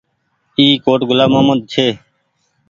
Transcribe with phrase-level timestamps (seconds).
[0.57, 1.87] اي ڪوٽ گلآم مهمد ڇي۔